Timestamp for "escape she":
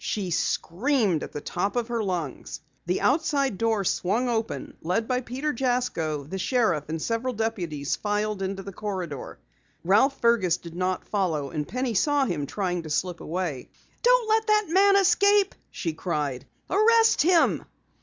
14.97-15.93